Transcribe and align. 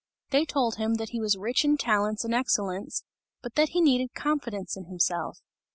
They 0.31 0.45
told 0.45 0.77
him, 0.77 0.95
that 0.95 1.09
he 1.11 1.19
was 1.21 1.37
rich 1.37 1.63
in 1.63 1.77
talents 1.77 2.25
and 2.25 2.33
excellence 2.33 3.03
but 3.43 3.53
that 3.53 3.69
he 3.69 3.81
needed 3.81 4.15
confidence 4.15 4.75
in 4.75 4.85
himself. 4.85 5.37